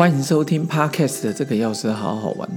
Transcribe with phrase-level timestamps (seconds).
[0.00, 2.48] 欢迎收听 Podcast 的这个钥匙好好玩，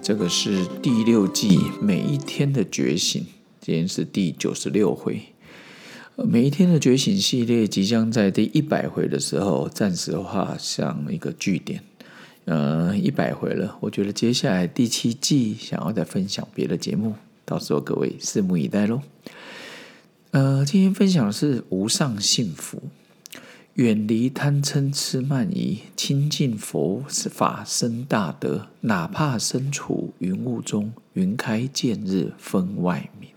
[0.00, 3.26] 这个是第六季每一天的觉醒，
[3.60, 5.20] 今天是第九十六回。
[6.16, 11.82] 每一天的觉醒系列即将在第一百回的时候暂时画上一个句点。
[12.46, 17.14] 呃，一百回了，我觉得接下来第七季想要再分享别的节目，
[17.44, 19.02] 到时候各位拭目以待喽。
[20.30, 22.80] 呃，今天分享的是无上幸福。
[23.78, 28.66] 远离贪嗔痴慢疑，亲近佛法生大德。
[28.80, 33.30] 哪怕身处云雾中，云开见日分外明。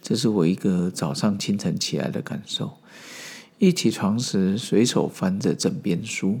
[0.00, 2.78] 这是我一个早上清晨起来的感受。
[3.58, 6.40] 一起床时，随手翻着枕边书，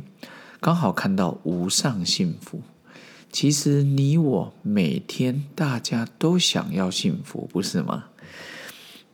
[0.58, 2.62] 刚好看到无上幸福。
[3.30, 8.06] 其实你我每天大家都想要幸福，不是吗？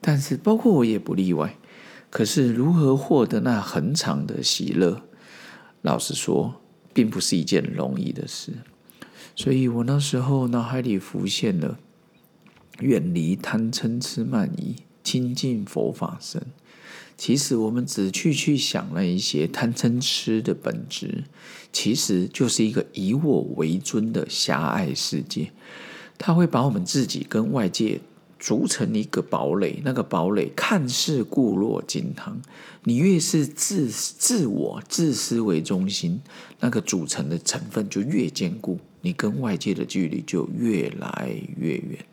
[0.01, 1.57] 但是包括我也不例外。
[2.13, 5.01] 可是，如何获得那恒长的喜乐？
[5.81, 6.61] 老实说，
[6.93, 8.53] 并不是一件容易的事。
[9.35, 11.79] 所以我那时候脑海里浮现了：
[12.81, 16.43] 远离贪嗔痴慢疑，亲近佛法僧。
[17.17, 21.25] 其实，我们只去去想那一些贪嗔痴的本质，
[21.73, 25.51] 其实就是一个以我为尊的狭隘世界。
[26.19, 28.03] 它会把我们自己跟外界。
[28.43, 32.43] 组成一个堡垒，那个堡垒看似固若金汤，
[32.83, 36.21] 你越是自自我自私为中心，
[36.59, 42.05] 那个组成的成分就越坚固，你跟外界的距离就越来越远，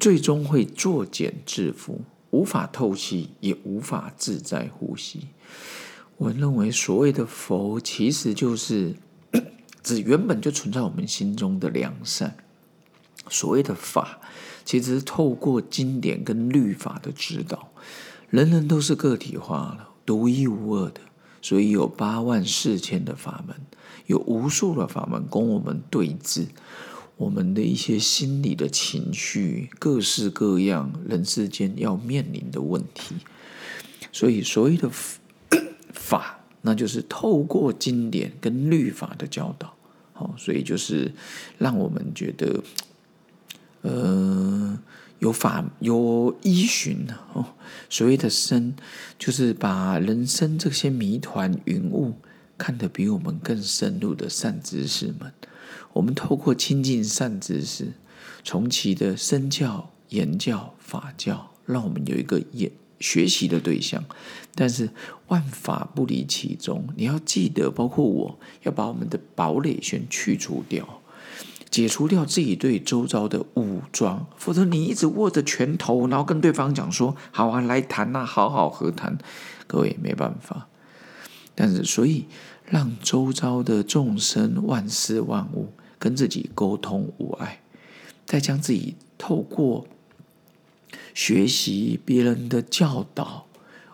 [0.00, 1.98] 最终会作茧自缚，
[2.30, 5.28] 无法透气，也无法自在呼吸。
[6.16, 8.94] 我认为所谓的佛，其实就是
[9.82, 12.38] 指原本就存在我们心中的良善。
[13.28, 14.18] 所谓的法。
[14.66, 17.68] 其实透过经典跟律法的指导，
[18.30, 21.00] 人人都是个体化了，独一无二的，
[21.40, 23.56] 所以有八万四千的法门，
[24.06, 26.46] 有无数的法门供我们对治
[27.16, 33.14] 我们的一些心理的情绪，各式各样人世间要面临的问题。
[34.10, 34.90] 所以所谓的
[35.92, 39.72] 法， 那就是透过经典跟律法的教导，
[40.12, 41.14] 好，所以就是
[41.56, 42.64] 让我们觉得。
[43.86, 44.78] 呃，
[45.20, 47.54] 有法有依循哦。
[47.88, 48.74] 所谓的生，
[49.18, 52.14] 就是把人生这些谜团云雾
[52.58, 55.32] 看得比我们更深入的善知识们。
[55.92, 57.92] 我们透过亲近善知识，
[58.44, 62.70] 从其的身教、言教、法教，让我们有一个也
[63.00, 64.04] 学习的对象。
[64.54, 64.90] 但是
[65.28, 71.02] 万法不离其中，你要记得，包括我要把我们的堡垒先去除掉。
[71.76, 79.18] 解除掉自己对周遭的武装，否则你一直握着拳头，然后跟对方讲说：“好啊，来谈呐，好好和谈。”
[79.68, 80.68] 各位没办法。
[81.54, 82.24] 但是，所以
[82.64, 87.60] 让周遭的众生、万事万物跟自己沟通无碍，
[88.24, 89.86] 再将自己透过
[91.12, 93.44] 学习别人的教导，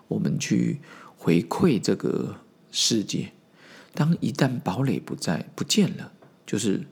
[0.06, 0.78] 我们去
[1.18, 2.36] 回馈这个
[2.70, 3.32] 世界。
[3.92, 6.12] 当一旦堡垒不在、不见了，
[6.46, 6.86] 就是。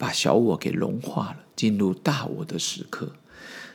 [0.00, 3.12] 把小我给融化了，进入大我的时刻，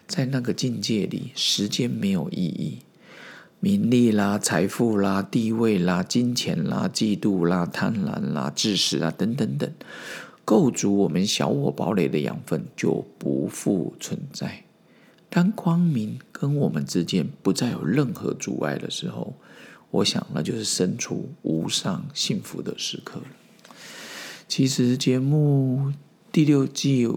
[0.07, 2.79] 在那个境界里，时间没有意义，
[3.59, 9.71] 名利啦、财富啦、地位啦、金钱啦、嫉妒啦、贪婪啦、自私啊等等等，
[10.43, 14.63] 构筑我们小我堡垒的养分就不复存在。
[15.29, 19.35] 当光明跟我们之间不再有任何阻碍的时候，
[19.91, 23.21] 我想那就是身处无上幸福的时刻。
[24.47, 25.93] 其实节目。
[26.35, 27.07] 第六季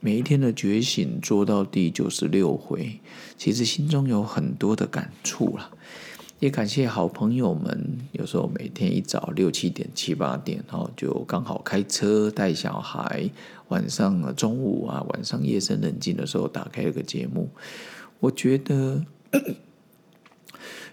[0.00, 3.00] 每一天的觉醒做到第九十六回，
[3.36, 5.68] 其实心中有很多的感触了，
[6.38, 7.98] 也感谢好朋友们。
[8.12, 13.28] 有时候每天一早六七点、七八点，然后就刚好开车带小孩，
[13.70, 17.50] 晚上中午啊，晚上夜深人静的时候打开了个节目。
[18.20, 19.04] 我觉得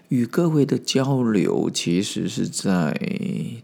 [0.08, 2.98] 与各位的交流，其实是在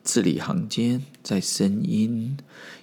[0.02, 2.36] 字里行间，在声音。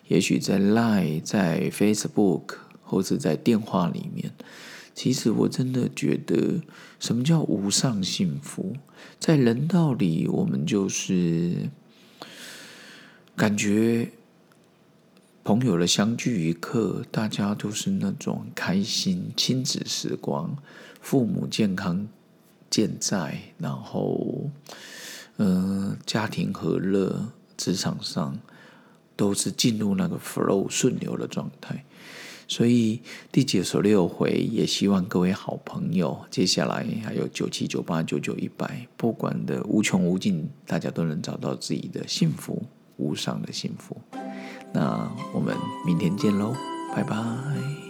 [0.07, 4.33] 也许在 Line、在 Facebook 或者在电话里面，
[4.95, 6.61] 其实我真的觉得，
[6.99, 8.75] 什么叫无上幸福？
[9.19, 11.69] 在人道里，我们就是
[13.35, 14.09] 感觉
[15.43, 20.57] 朋友的相聚一刻，大家都是那种开心亲子时光，
[21.01, 22.07] 父母健康
[22.69, 24.49] 健在，然后
[25.37, 28.37] 嗯，家庭和乐，职场上。
[29.19, 31.83] 都是进入那个 flow 顺流的状态，
[32.47, 33.01] 所以
[33.33, 42.63] 第九十六回也希望各位好朋友，接下来还有九七九八九九一百，不管的无穷无尽，大家都能找到自己的幸福
[42.95, 43.97] 无上的幸福。
[44.71, 45.53] 那我们
[45.85, 46.55] 明天见喽，
[46.95, 47.88] 拜拜。